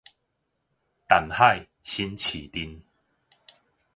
[1.07, 2.81] 淡海新市鎮